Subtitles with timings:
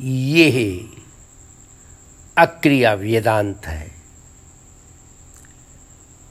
[0.00, 0.90] ये
[2.38, 3.90] अक्रिया वेदांत है।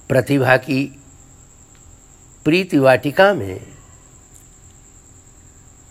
[0.09, 1.01] प्रतिभा की
[2.43, 3.73] प्रीति वाटिका में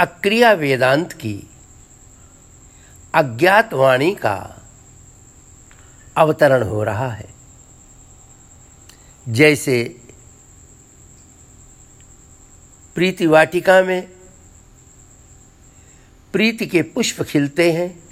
[0.01, 1.51] अक्रिया वेदांत की
[3.15, 4.63] अज्ञात वाणी का
[6.17, 7.35] अवतरण हो रहा है।
[9.29, 10.01] जैसे
[12.95, 14.16] प्रीति वाटिका में
[16.37, 18.03] प्रीति के पुष्प खिलते हैं,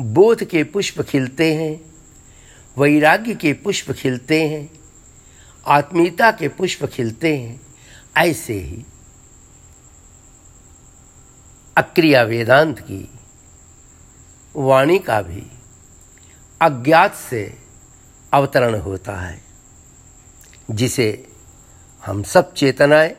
[0.00, 1.94] बोध के पुष्प खिलते हैं,
[2.78, 4.70] वैराग्य के पुष्प खिलते हैं,
[5.66, 7.60] आत्मीयता के पुष्प खिलते हैं,
[8.16, 8.84] ऐसे ही
[11.76, 13.08] अक्रिया वेदांत की
[14.56, 15.46] वाणी का भी
[16.62, 17.58] अज्ञात से
[18.32, 19.42] अवतरण होता है,
[20.70, 21.32] जिसे
[22.06, 23.16] हम सब चेतनाएँ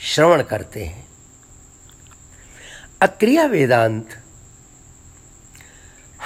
[0.00, 1.09] श्रवण करते हैं।
[3.02, 4.22] अक्रिया वेदांत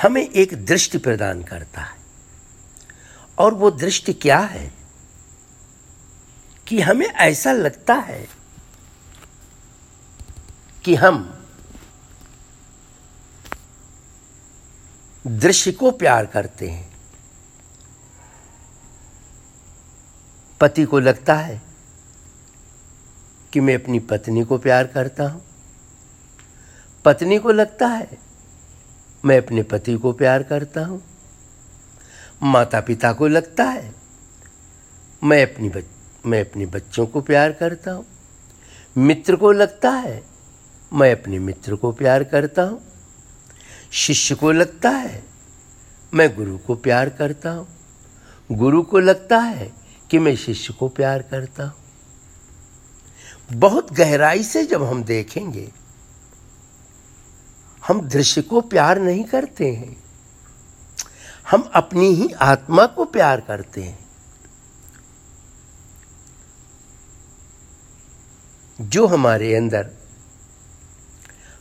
[0.02, 1.98] हमें एक दृष्टि प्रदान करता है।
[3.38, 4.74] और वो दृष्टि क्या है?
[6.66, 8.28] कि हमें ऐसा लगता है
[10.84, 11.44] कि हम
[15.26, 16.96] दृश्य को प्यार करते हैं।
[20.60, 21.62] पति को लगता है
[23.52, 25.53] कि मैं अपनी पत्नी को प्यार करता हूँ।
[27.04, 28.18] पत्नी को लगता है
[29.24, 31.02] मैं अपने पति को प्यार करता हूँ।
[32.42, 33.94] माता पिता को लगता है
[35.22, 35.84] मैं अपनी बच,
[36.26, 38.04] मैं अपने बच्चों को प्यार करता हूँ।
[38.96, 40.22] मित्र को लगता है
[40.92, 42.80] मैं अपने मित्र को प्यार करता हूँ।
[43.92, 45.22] शिष्य को लगता है
[46.12, 47.66] मैं गुरु को प्यार करता हूँ।
[48.50, 49.72] गुरु को लगता है
[50.10, 51.82] कि मैं शिष्य को प्यार करता हूँ।
[53.52, 55.70] बहुत गहराई से जब हम देखेंगे
[57.88, 60.04] हम दृश्य को प्यार नहीं करते हैं।
[61.50, 64.04] हम अपनी ही आत्मा को प्यार करते हैं।
[68.80, 69.90] जो हमारे अंदर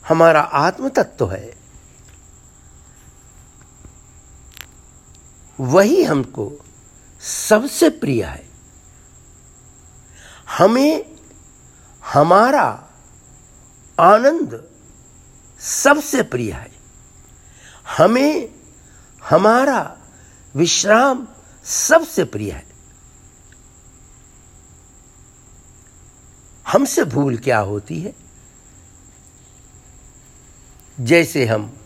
[0.08, 1.56] हमारा आत्म तत्व तो है,
[5.60, 6.52] वही हमको
[7.20, 8.48] सबसे प्रिय है।
[10.58, 11.16] हमें
[12.04, 12.88] हमारा
[14.00, 14.73] आनंद
[15.64, 16.72] सबसे प्रिय है।
[17.98, 18.54] हमें,
[19.24, 19.98] हमारा
[20.56, 21.28] विश्राम
[21.64, 22.66] सबसे प्रिय है।
[26.68, 28.14] हमसे भूल क्या होती है?
[31.00, 31.76] जैसे हम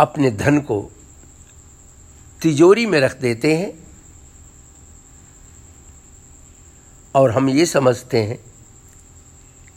[0.00, 0.90] अपने धन को
[2.42, 3.86] तिजोरी में रख देते हैं
[7.14, 8.55] और हम ये समझते हैं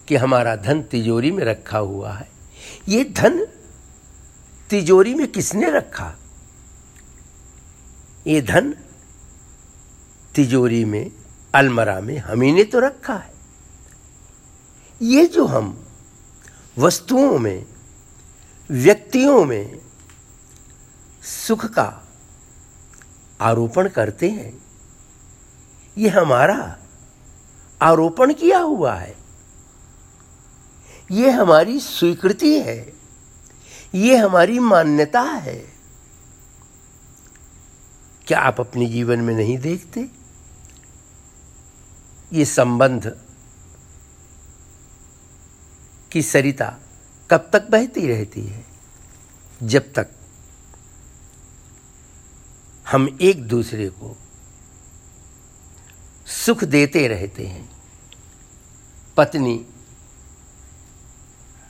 [0.10, 2.30] कि हमारा धन तिजोरी में रखा हुआ है।
[2.88, 3.48] ये धन
[4.70, 6.16] तिजोरी में किसने रखा?
[8.28, 8.76] ये धन
[10.36, 11.12] तिजोरी में,
[11.56, 13.34] अलमरा में हम ने तो रखा है।
[15.02, 15.88] ये जो हम
[16.78, 17.66] वस्तुओं में,
[18.70, 19.82] व्यक्तियों में
[21.24, 22.08] सुख का
[23.42, 24.62] आरोपण करते हैं,
[25.98, 26.78] ये हमारा
[27.82, 29.19] आरोपण किया हुआ है।
[31.12, 32.94] ये हमारी स्वीकृति है।
[33.96, 35.74] ये हमारी मान्यता है।
[38.28, 40.10] क्या आप अपने जीवन में नहीं देखते?
[42.34, 43.18] ये संबंध
[46.12, 46.78] की सरिता
[47.32, 48.66] कब तक बहती रहती है?
[49.64, 50.08] जब तक
[52.88, 54.18] हम एक दूसरे को
[56.46, 57.70] सुख देते रहते हैं।
[59.18, 59.66] पत्नी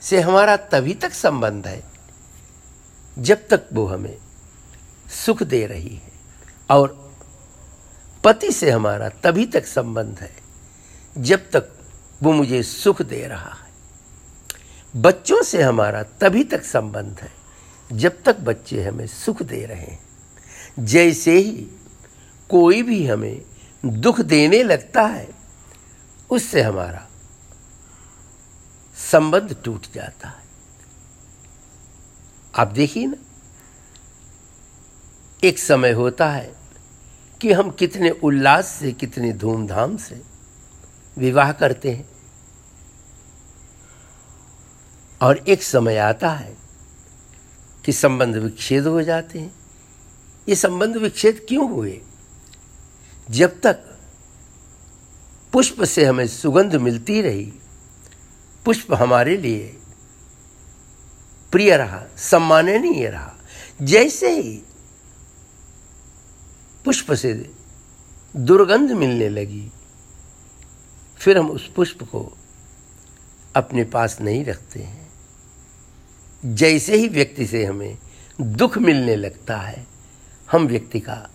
[0.02, 1.82] से हमारा तभी तक संबंध है,
[3.18, 4.16] जब तक वो हमें
[5.26, 6.12] सुख दे रही है।
[6.70, 7.14] और
[8.24, 10.36] पति से हमारा तभी तक संबंध है,
[11.18, 11.68] जब तक
[12.22, 13.70] वो मुझे सुख दे रहा है।
[14.96, 17.32] बच्चों से हमारा तभी तक संबंध है,
[17.92, 20.00] जब तक बच्चे हमें सुख दे रहे हैं।
[20.78, 21.66] जैसे ही
[22.48, 23.42] कोई भी हमें
[23.84, 25.28] दुख देने लगता है,
[26.30, 27.06] उससे हमारा
[29.00, 30.44] संबंध टूट जाता है।
[32.54, 33.16] आप देखिए ना,
[35.44, 36.56] एक समय होता है
[37.40, 40.22] कि हम कितने उल्लास से, कितने धूमधाम से
[41.18, 42.08] विवाह करते हैं।
[45.22, 46.56] और एक समय आता है
[47.84, 49.54] कि संबंध विच्छेद हो जाते हैं।
[50.48, 52.00] ये संबंध विच्छेद क्यों हुए?
[53.30, 53.98] जब तक
[55.52, 57.52] पुष्प से हमें सुगंध मिलती रही
[58.64, 59.76] पुष्प हमारे लिए
[61.52, 63.34] प्रिय रहा, सम्माननीय रहा।
[63.82, 64.62] जैसे ही
[66.84, 67.50] पुष्प से
[68.36, 69.72] दुर्गंध मिलने लगी,
[71.18, 72.36] फिर हम उस पुष्प को
[73.56, 75.12] अपने पास नहीं रखते हैं।
[76.44, 77.98] जैसे ही व्यक्ति से हमें
[78.40, 79.86] दुख मिलने लगता है,
[80.50, 81.30] हम व्यक्ति का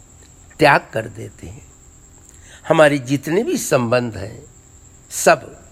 [0.60, 1.68] त्याग कर देते हैं।
[2.68, 4.46] हमारे जितने भी संबंध हैं,
[5.10, 5.65] सब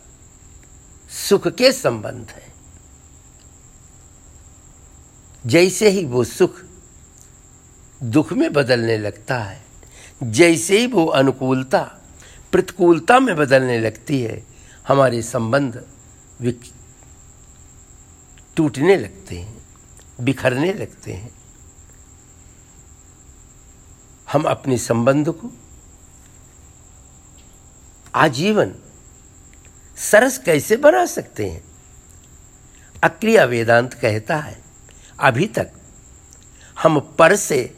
[1.24, 2.54] सुख के संबंध हैं।
[5.46, 6.62] जैसे ही वो सुख
[8.02, 9.62] दुख में बदलने लगता है,
[10.24, 11.82] जैसे ही वो अनुकूलता,
[12.52, 14.44] प्रतिकूलता में बदलने लगती है,
[14.88, 15.84] हमारे संबंध
[18.58, 19.58] टूटने लगते हैं,
[20.22, 21.32] बिखरने लगते हैं।
[24.32, 25.52] हम अपने संबंध को
[28.16, 28.76] आजीवन
[29.98, 31.64] सरस कैसे बना सकते हैं?
[33.04, 34.58] अक्रिया वेदांत कहता है,
[35.20, 35.72] अभी तक
[36.78, 37.78] हम पर से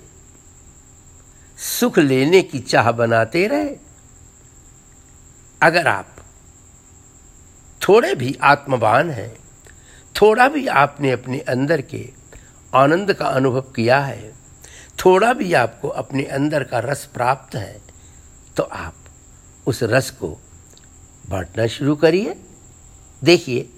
[1.59, 3.75] सुख लेने की चाह बनाते रहे।
[5.61, 6.15] अगर आप
[7.81, 9.35] थोड़े भी आत्मवान हैं,
[10.15, 12.09] थोड़ा भी आपने अपने अंदर के
[12.73, 14.33] आनंद का अनुभव किया है,
[14.99, 17.81] थोड़ा भी आपको अपने अंदर का रस प्राप्त है
[18.57, 18.95] तो आप
[19.67, 20.37] उस रस को
[21.29, 22.35] बांटना शुरू करिए।
[23.21, 23.69] देखिए,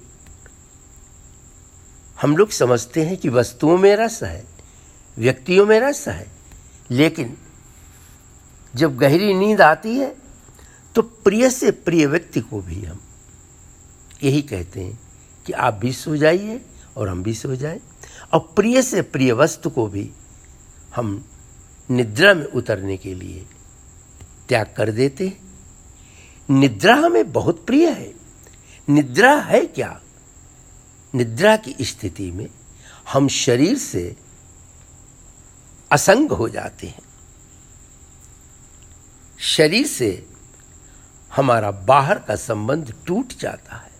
[2.22, 4.44] हम लोग समझते हैं कि वस्तुओं में रस है,
[5.16, 6.26] व्यक्तियों में रस है,
[6.90, 7.36] लेकिन
[8.74, 10.14] जब गहरी नींद आती है
[10.94, 13.00] तो प्रिय से प्रिय व्यक्ति को भी हम
[14.22, 14.98] यही कहते हैं
[15.46, 16.60] कि आप भी सो जाइए
[16.96, 17.80] और हम भी सो जाए।
[18.32, 20.10] और प्रिय से प्रिय वस्तु को भी
[20.96, 21.24] हम
[21.88, 23.44] निद्रा में उतरने के लिए
[24.48, 25.47] त्याग कर देते हैं।
[26.50, 28.14] निद्रा हमें बहुत प्रिय है।
[28.88, 30.00] निद्रा है क्या?
[31.14, 32.48] निद्रा की स्थिति में
[33.12, 34.16] हम शरीर से
[35.92, 37.02] असंग हो जाते हैं।
[39.38, 40.26] शरीर से
[41.36, 43.90] हमारा बाहर का संबंध टूट जाता है।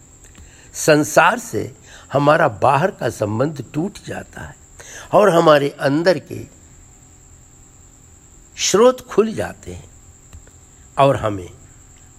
[0.74, 1.76] संसार से
[2.12, 4.56] हमारा बाहर का संबंध टूट जाता है
[5.12, 6.46] और हमारे अंदर के
[8.56, 9.90] स्रोत खुल जाते हैं
[10.98, 11.57] और हमें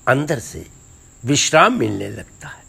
[0.10, 0.68] अंदर से
[1.26, 2.64] विश्राम मिलने लगता है।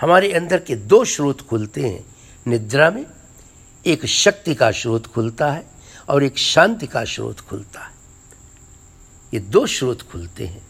[0.00, 2.16] हमारे अंदर के दो स्रोत खुलते हैं।
[2.46, 3.06] निद्रा में
[3.86, 5.66] एक शक्ति का स्रोत खुलता है
[6.08, 7.92] और एक शांति का स्रोत खुलता है।
[9.34, 10.66] ये दो स्रोत खुलते हैं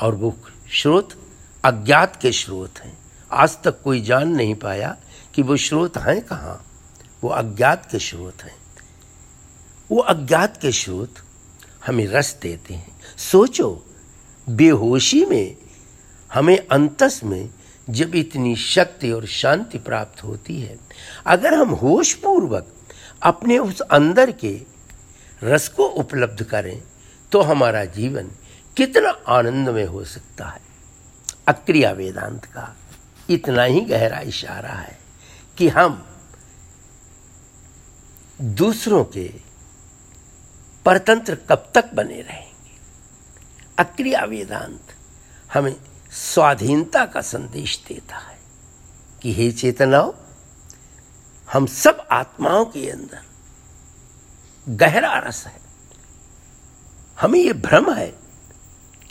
[0.00, 0.36] और वो
[0.82, 1.28] स्रोत
[1.64, 2.98] अज्ञात के स्रोत हैं।
[3.32, 4.96] आज तक कोई जान नहीं पाया
[5.34, 6.66] कि वो स्रोत हैं कहाँ।
[7.22, 8.56] वो अज्ञात के स्रोत हैं।
[9.90, 11.14] वो अज्ञात के स्रोत
[11.86, 13.85] हमें रस देते हैं। सोचो
[14.46, 15.56] बेहोशी में,
[16.30, 17.50] हमें अंतस में
[17.88, 20.78] जब इतनी शक्ति और शांति प्राप्त होती है,
[21.26, 22.72] अगर हम होश पूर्वक
[23.22, 24.60] अपने उस अंदर के
[25.42, 26.82] रस को उपलब्ध करें
[27.32, 28.30] तो हमारा जीवन
[28.76, 30.60] कितना आनंदमय हो सकता है।
[31.48, 32.74] अक्रिया वेदांत का
[33.30, 34.98] इतना ही गहरा इशारा है
[35.58, 36.02] कि हम
[38.40, 39.28] दूसरों के
[40.84, 42.55] परतंत्र कब तक बने रहेंगे
[43.78, 44.80] अक्रिया वेदांत
[45.54, 45.76] हमें
[46.12, 48.38] स्वाधीनता का संदेश देता है
[49.22, 50.12] कि हे चेतनाओं,
[51.52, 53.22] हम सब आत्माओं के अंदर
[54.68, 55.60] गहरा रस है।
[57.20, 58.18] हमें यह भ्रम है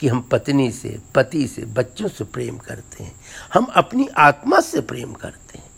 [0.00, 3.20] कि हम पत्नी से, पति से, बच्चों से प्रेम करते हैं।
[3.54, 5.70] हम अपनी आत्मा से प्रेम करते हैं।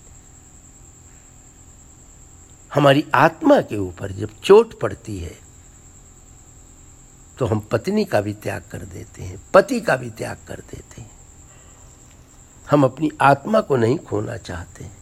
[2.75, 5.48] हमारी आत्मा के ऊपर जब चोट पड़ती है
[7.39, 11.01] तो हम पत्नी का भी त्याग कर देते हैं, पति का भी त्याग कर देते
[11.03, 11.11] हैं।
[12.67, 14.97] हम अपनी आत्मा को नहीं खोना चाहते। हैं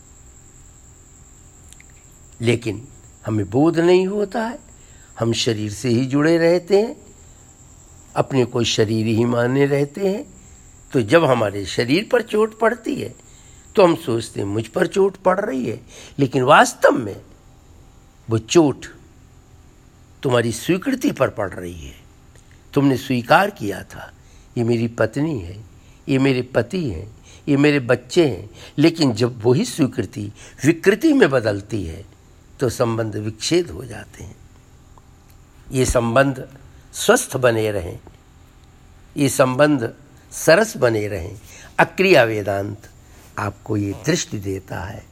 [2.41, 2.87] लेकिन
[3.27, 4.59] हमें बोध नहीं होता है,
[5.19, 6.97] हम शरीर से ही जुड़े रहते हैं,
[8.17, 10.25] अपने को शरीर ही माने रहते हैं।
[10.93, 13.15] तो जब हमारे शरीर पर चोट पड़ती है
[13.77, 15.81] तो हम सोचते हैं, मुझ पर चोट पड़ रही है,
[16.19, 17.21] लेकिन वास्तव में
[18.29, 18.87] वो चोट
[20.23, 22.06] तुम्हारी स्वीकृति पर पड़ रही है।
[22.77, 24.13] तुमने स्वीकार किया था।
[24.57, 25.57] ये मेरी पत्नी है,
[26.09, 27.07] ये मेरे पति हैं,
[27.49, 30.33] ये मेरे बच्चे हैं, लेकिन जब वही स्वीकृति
[30.65, 32.05] विकृति में बदलती है
[32.61, 34.37] तो संबंध विच्छेद हो जाते हैं।
[35.73, 36.47] ये संबंध
[36.95, 37.99] स्वस्थ बने रहें।
[39.17, 39.93] ये संबंध
[40.33, 41.37] सरस बने रहें।
[41.79, 42.89] अक्रिया वेदांत
[43.39, 45.05] आपको ये दृष्टि देता है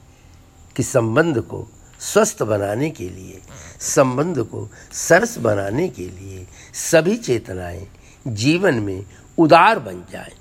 [0.75, 1.67] कि संबंध को
[1.99, 3.41] स्वस्थ बनाने के लिए,
[3.79, 7.87] संबंध को सरस बनाने के लिए सभी चेतनाएँ
[8.27, 9.05] जीवन में
[9.37, 10.33] उदार बन जाएँ।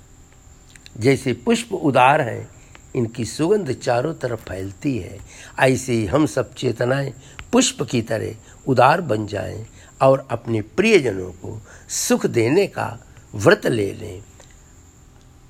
[0.98, 2.48] जैसे पुष्प उदार हैं,
[2.96, 5.18] इनकी सुगंध चारों तरफ़ फैलती है,
[5.60, 7.12] ऐसे ही हम सब चेतनाएँ
[7.52, 8.34] पुष्प की तरह
[8.66, 9.66] उदार बन जाएँ
[10.02, 12.98] और अपने प्रियजनों को सुख देने का
[13.34, 14.22] व्रत ले लें।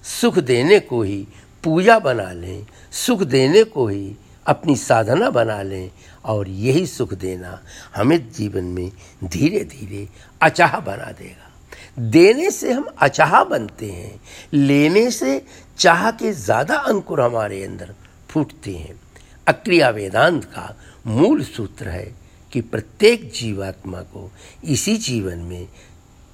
[0.05, 1.27] सुख देने को ही
[1.65, 5.91] पूजा बना लें, सुख देने को ही अपनी साधना बना लें
[6.25, 7.61] और यही सुख देना
[7.97, 8.91] हमें जीवन में
[9.25, 10.09] धीरे धीरे
[10.43, 11.51] अचाह बना देगा।
[12.01, 14.21] देने से हम अचाह बनते हैं,
[14.55, 15.41] लेने से
[15.79, 17.95] चाह के ज़्यादा अंकुर हमारे अंदर
[18.31, 18.95] फूटते हैं।
[19.47, 20.75] अक्रिया वेदांत का
[21.07, 22.15] मूल सूत्र है
[22.53, 24.31] कि प्रत्येक जीवात्मा को
[24.65, 25.69] इसी जीवन में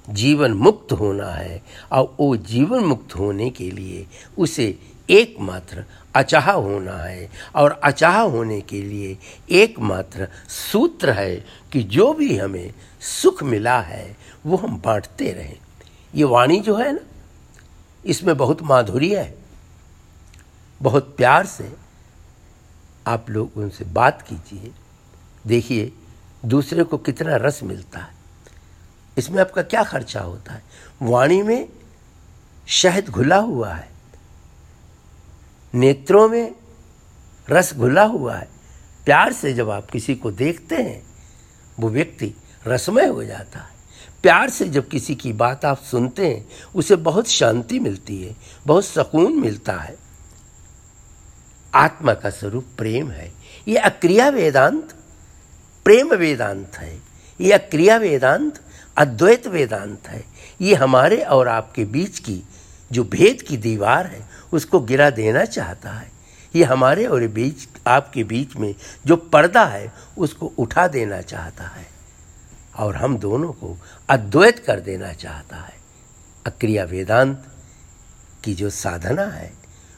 [0.07, 4.05] जीवन मुक्त होना है और वो जीवन मुक्त होने के लिए
[4.37, 4.67] उसे
[5.11, 5.83] एकमात्र
[6.15, 9.17] अचाह होना है और अचाह होने के लिए
[9.51, 11.35] एकमात्र सूत्र है
[11.71, 15.57] कि जो भी हमें सुख मिला है, वो हम बांटते रहें।
[16.15, 16.99] ये वाणी जो है ना,
[18.05, 19.35] इसमें बहुत माधुर्य है,
[20.81, 21.71] बहुत प्यार से
[23.07, 24.71] आप लोग उनसे बात कीजिए,
[25.47, 25.91] देखिए
[26.45, 28.19] दूसरे को कितना रस मिलता है।
[29.17, 30.63] इसमें आपका क्या खर्चा होता है?
[31.01, 31.69] वाणी में
[32.67, 33.89] शहद घुला हुआ है
[35.73, 36.55] नेत्रों में
[37.49, 38.49] रस घुला हुआ है।
[39.05, 41.03] प्यार से जब आप किसी को देखते हैं,
[41.79, 42.33] वो व्यक्ति
[42.67, 43.81] रसमय हो जाता है।
[44.23, 48.35] प्यार से जब किसी की बात आप सुनते हैं, उसे बहुत शांति मिलती है,
[48.67, 49.97] बहुत सुकून मिलता है।
[51.73, 53.31] आत्मा का स्वरूप प्रेम है।
[53.67, 54.93] ये अक्रिया वेदांत,
[55.83, 57.01] प्रेम वेदांत है।
[57.41, 58.59] ये अक्रिया वेदांत,
[58.97, 60.25] अद्वैत वेदांत है।
[60.61, 62.43] ये हमारे और आपके बीच की
[62.91, 66.11] जो भेद की दीवार है, उसको गिरा देना चाहता है।
[66.55, 71.87] ये हमारे और बीच, आपके बीच में जो पर्दा है, उसको उठा देना चाहता है।
[72.75, 73.77] और हम दोनों को
[74.09, 75.73] अद्वैत कर देना चाहता है।
[76.45, 77.45] अक्रिया वेदांत
[78.43, 79.53] की जो साधना है,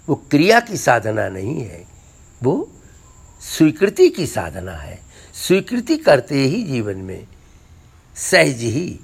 [0.10, 1.86] वो क्रिया की साधना नहीं है,
[2.44, 2.72] वो
[3.42, 5.00] स्वीकृति की साधना है।
[5.34, 7.28] स्वीकृति करते ही जीवन में
[8.16, 9.00] सहज ही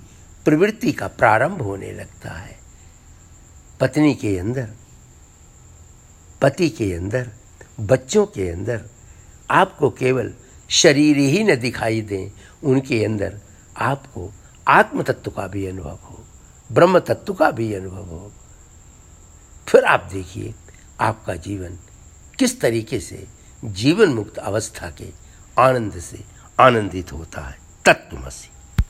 [0.46, 2.59] प्रवृत्ति का प्रारंभ होने लगता है।
[3.80, 4.70] पत्नी के अंदर,
[6.42, 7.30] पति के अंदर,
[7.80, 8.86] बच्चों के अंदर,
[9.52, 10.34] आपको केवल
[10.70, 12.32] शरीर ही न दिखाई दें,
[12.64, 13.40] उनके अंदर
[13.78, 14.34] आपको
[14.68, 16.26] आत्म तत्व का भी अनुभव हो
[16.72, 18.32] ब्रह्म तत्व का भी अनुभव हो।
[19.68, 20.54] फिर आप देखिए,
[21.00, 21.78] आपका जीवन
[22.40, 23.28] किस तरीके से
[23.66, 25.10] जीवन मुक्त अवस्था के
[25.60, 26.24] आनंद से
[26.60, 28.50] आनंदित होता है। तत्वमसी